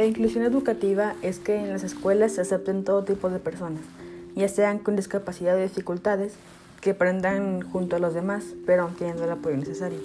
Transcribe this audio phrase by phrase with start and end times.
[0.00, 3.82] La inclusión educativa es que en las escuelas se acepten todo tipo de personas,
[4.34, 6.32] ya sean con discapacidad o dificultades,
[6.80, 9.98] que aprendan junto a los demás, pero teniendo el apoyo necesario.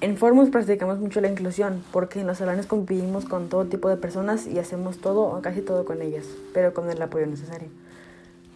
[0.00, 3.96] En Formus practicamos mucho la inclusión, porque en los salones convivimos con todo tipo de
[3.96, 7.68] personas y hacemos todo o casi todo con ellas, pero con el apoyo necesario.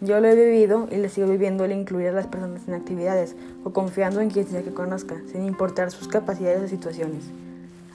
[0.01, 3.37] Yo lo he vivido y le sigo viviendo el incluir a las personas en actividades
[3.63, 7.23] o confiando en quien sea que conozca, sin importar sus capacidades o situaciones.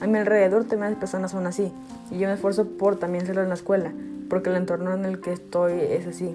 [0.00, 1.72] A mi alrededor también las personas son así
[2.10, 3.92] y yo me esfuerzo por también serlo en la escuela,
[4.28, 6.34] porque el entorno en el que estoy es así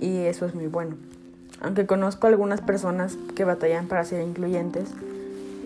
[0.00, 0.96] y eso es muy bueno.
[1.60, 4.90] Aunque conozco algunas personas que batallan para ser incluyentes,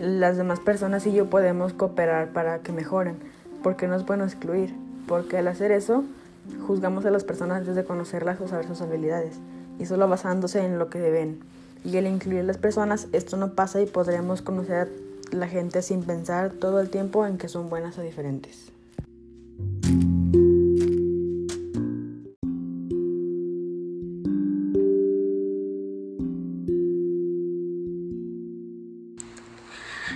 [0.00, 3.16] las demás personas y yo podemos cooperar para que mejoren,
[3.62, 4.74] porque no es bueno excluir,
[5.06, 6.04] porque al hacer eso
[6.66, 9.34] Juzgamos a las personas antes de conocerlas o saber sus habilidades,
[9.78, 11.40] y solo basándose en lo que deben.
[11.84, 14.90] Y al incluir las personas, esto no pasa y podremos conocer
[15.32, 18.70] la gente sin pensar todo el tiempo en que son buenas o diferentes.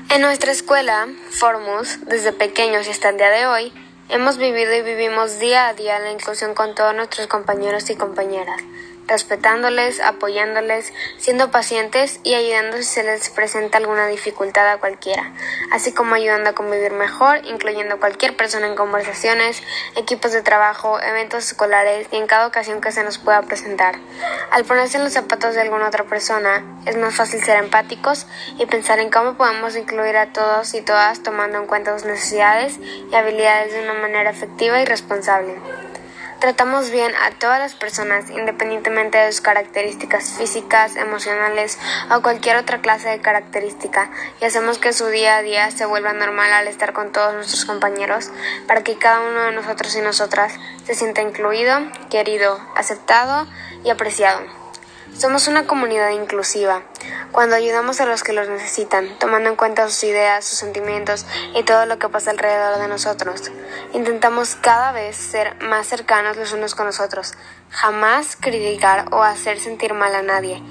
[0.08, 3.72] En nuestra escuela, Formus, desde pequeños y hasta el día de hoy,
[4.08, 8.62] Hemos vivido y vivimos día a día la inclusión con todos nuestros compañeros y compañeras
[9.06, 15.32] respetándoles, apoyándoles, siendo pacientes y ayudando si se les presenta alguna dificultad a cualquiera,
[15.70, 19.62] así como ayudando a convivir mejor, incluyendo cualquier persona en conversaciones,
[19.94, 23.98] equipos de trabajo, eventos escolares y en cada ocasión que se nos pueda presentar.
[24.50, 28.26] Al ponerse en los zapatos de alguna otra persona, es más fácil ser empáticos
[28.58, 32.78] y pensar en cómo podemos incluir a todos y todas tomando en cuenta sus necesidades
[33.10, 35.56] y habilidades de una manera efectiva y responsable.
[36.40, 41.78] Tratamos bien a todas las personas independientemente de sus características físicas, emocionales
[42.14, 46.12] o cualquier otra clase de característica y hacemos que su día a día se vuelva
[46.12, 48.30] normal al estar con todos nuestros compañeros
[48.66, 50.52] para que cada uno de nosotros y nosotras
[50.84, 51.78] se sienta incluido,
[52.10, 53.46] querido, aceptado
[53.82, 54.65] y apreciado.
[55.14, 56.82] Somos una comunidad inclusiva.
[57.32, 61.24] Cuando ayudamos a los que los necesitan, tomando en cuenta sus ideas, sus sentimientos
[61.54, 63.50] y todo lo que pasa alrededor de nosotros,
[63.94, 67.34] intentamos cada vez ser más cercanos los unos con los otros,
[67.70, 70.62] jamás criticar o hacer sentir mal a nadie,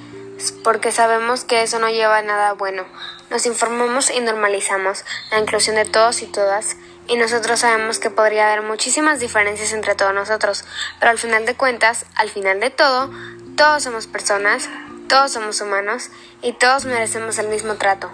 [0.64, 2.86] porque sabemos que eso no lleva a nada bueno.
[3.32, 8.52] Nos informamos y normalizamos la inclusión de todos y todas y nosotros sabemos que podría
[8.52, 10.66] haber muchísimas diferencias entre todos nosotros,
[11.00, 13.12] pero al final de cuentas, al final de todo,
[13.56, 14.70] todos somos personas,
[15.08, 16.10] todos somos humanos
[16.42, 18.10] y todos merecemos el mismo trato.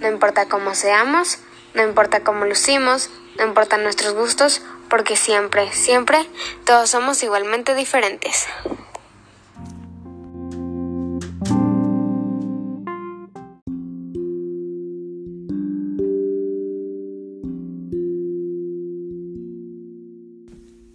[0.00, 1.38] No importa cómo seamos,
[1.74, 6.26] no importa cómo lucimos, no importan nuestros gustos, porque siempre, siempre,
[6.64, 8.46] todos somos igualmente diferentes.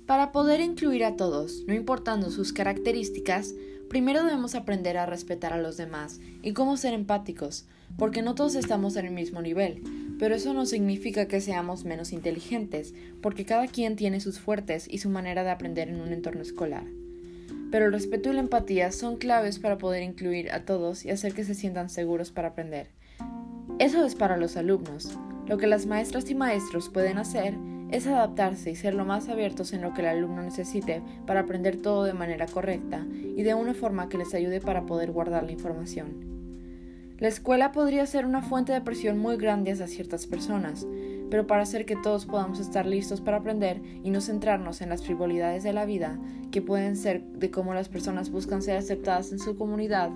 [0.08, 3.54] Para poder incluir a todos, no importando sus características,
[3.94, 8.56] Primero debemos aprender a respetar a los demás y cómo ser empáticos, porque no todos
[8.56, 9.84] estamos en el mismo nivel,
[10.18, 14.98] pero eso no significa que seamos menos inteligentes, porque cada quien tiene sus fuertes y
[14.98, 16.86] su manera de aprender en un entorno escolar.
[17.70, 21.36] Pero el respeto y la empatía son claves para poder incluir a todos y hacer
[21.36, 22.88] que se sientan seguros para aprender.
[23.78, 25.20] Eso es para los alumnos.
[25.46, 27.54] Lo que las maestras y maestros pueden hacer
[27.94, 31.78] es adaptarse y ser lo más abiertos en lo que el alumno necesite para aprender
[31.78, 35.52] todo de manera correcta y de una forma que les ayude para poder guardar la
[35.52, 36.34] información.
[37.20, 40.88] La escuela podría ser una fuente de presión muy grande hacia ciertas personas,
[41.30, 45.04] pero para hacer que todos podamos estar listos para aprender y no centrarnos en las
[45.04, 46.20] frivolidades de la vida,
[46.52, 50.10] que pueden ser de cómo las personas buscan ser aceptadas en su comunidad,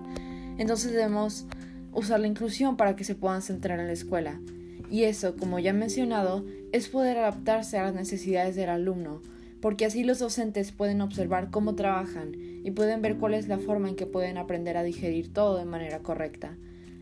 [0.57, 1.45] entonces debemos
[1.93, 4.41] usar la inclusión para que se puedan centrar en la escuela,
[4.89, 9.21] y eso, como ya he mencionado, es poder adaptarse a las necesidades del alumno,
[9.61, 13.89] porque así los docentes pueden observar cómo trabajan y pueden ver cuál es la forma
[13.89, 16.57] en que pueden aprender a digerir todo de manera correcta.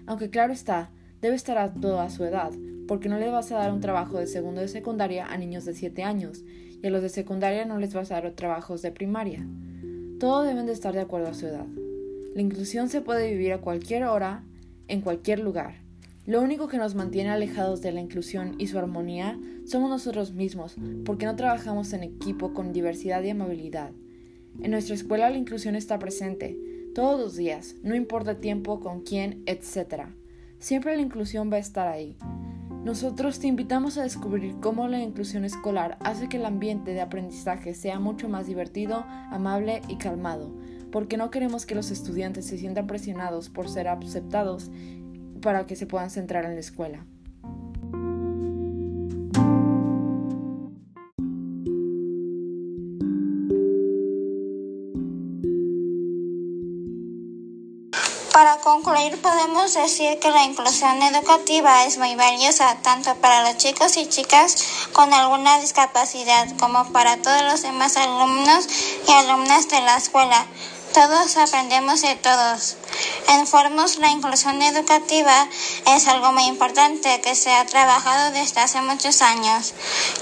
[0.06, 0.92] Aunque claro está,
[1.22, 2.52] debe estar a toda su edad,
[2.88, 5.74] porque no le vas a dar un trabajo de segundo de secundaria a niños de
[5.74, 6.44] 7 años,
[6.82, 9.46] y a los de secundaria no les vas a dar trabajos de primaria.
[10.20, 11.66] Todo deben de estar de acuerdo a su edad.
[12.36, 14.44] La inclusión se puede vivir a cualquier hora,
[14.88, 15.85] en cualquier lugar.
[16.26, 20.76] Lo único que nos mantiene alejados de la inclusión y su armonía somos nosotros mismos,
[21.06, 23.92] porque no trabajamos en equipo con diversidad y amabilidad.
[24.60, 26.58] En nuestra escuela la inclusión está presente,
[26.96, 30.08] todos los días, no importa tiempo, con quién, etc.
[30.58, 32.18] Siempre la inclusión va a estar ahí.
[32.86, 37.74] Nosotros te invitamos a descubrir cómo la inclusión escolar hace que el ambiente de aprendizaje
[37.74, 40.56] sea mucho más divertido, amable y calmado,
[40.92, 44.72] porque no queremos que los estudiantes se sientan presionados por ser aceptados
[45.46, 47.06] para que se puedan centrar en la escuela.
[58.34, 63.96] Para concluir, podemos decir que la inclusión educativa es muy valiosa tanto para los chicos
[63.98, 68.68] y chicas con alguna discapacidad como para todos los demás alumnos
[69.08, 70.48] y alumnas de la escuela.
[70.96, 72.78] Todos aprendemos de todos.
[73.28, 75.46] En Formos, la inclusión educativa
[75.88, 79.74] es algo muy importante que se ha trabajado desde hace muchos años.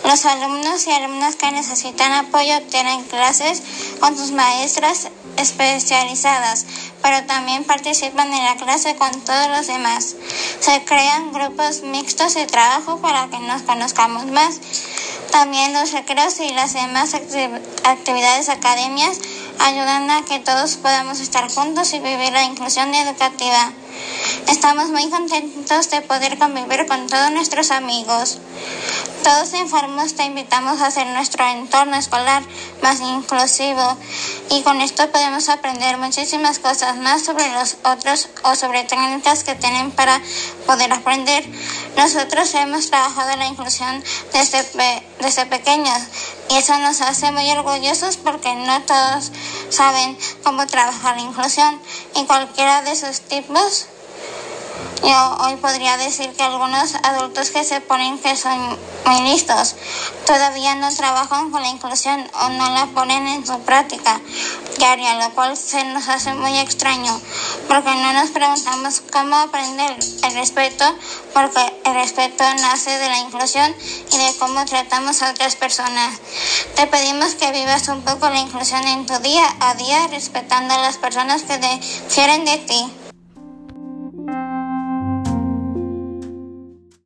[0.03, 3.61] Los alumnos y alumnas que necesitan apoyo tienen clases
[3.99, 6.65] con sus maestras especializadas,
[7.03, 10.15] pero también participan en la clase con todos los demás.
[10.59, 14.59] Se crean grupos mixtos de trabajo para que nos conozcamos más.
[15.29, 19.19] También los recreos y las demás actividades académicas
[19.59, 23.71] ayudan a que todos podamos estar juntos y vivir la inclusión educativa.
[24.47, 28.39] Estamos muy contentos de poder convivir con todos nuestros amigos.
[29.23, 32.43] Todos en Formos te invitamos a hacer nuestro entorno escolar
[32.81, 33.97] más inclusivo
[34.49, 39.55] y con esto podemos aprender muchísimas cosas más sobre los otros o sobre técnicas que
[39.55, 40.21] tienen para
[40.67, 41.45] poder aprender.
[41.95, 44.03] Nosotros hemos trabajado la inclusión
[44.33, 44.61] desde,
[45.21, 45.99] desde pequeños
[46.49, 49.31] y eso nos hace muy orgullosos porque no todos
[49.69, 51.81] saben cómo trabajar la inclusión
[52.15, 53.87] y cualquiera de sus tipos
[55.03, 59.75] yo hoy podría decir que algunos adultos que se ponen que son muy listos
[60.25, 64.21] todavía no trabajan con la inclusión o no la ponen en su práctica
[64.77, 67.19] diaria, lo cual se nos hace muy extraño
[67.67, 70.85] porque no nos preguntamos cómo aprender el respeto
[71.33, 73.75] porque el respeto nace de la inclusión
[74.11, 76.19] y de cómo tratamos a otras personas.
[76.75, 80.81] Te pedimos que vivas un poco la inclusión en tu día a día respetando a
[80.81, 83.02] las personas que difieren de ti.